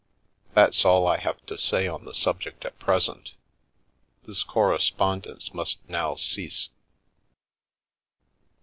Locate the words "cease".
6.15-6.69